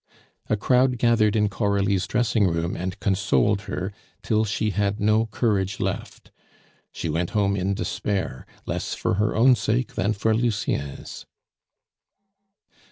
[0.49, 3.93] A crowd gathered in Coralie's dressing room and consoled her,
[4.23, 6.31] till she had no courage left.
[6.91, 11.27] She went home in despair, less for her own sake than for Lucien's.